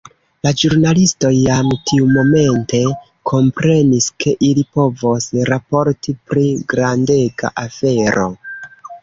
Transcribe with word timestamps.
La 0.45 0.51
ĵurnalistoj 0.59 1.33
jam 1.39 1.67
tiumomente 1.91 2.79
komprenis 3.33 4.07
ke 4.25 4.33
ili 4.49 4.65
povos 4.79 5.29
raporti 5.51 6.17
pri 6.33 6.49
grandega 6.75 7.55
afero. 7.67 8.27